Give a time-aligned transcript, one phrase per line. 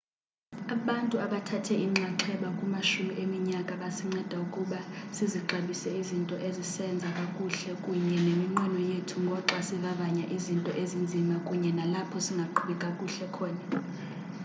[0.75, 4.79] abantu abathathe inxaxheba kumashumi eminyaka basinceda ukuba
[5.15, 13.25] sizixabise izinto esizenza kakuhle kunye neminqweno yethu ngoxa sivavanya izinto ezinzima kunye nalapho singaqhubi kakuhle
[13.35, 13.63] khona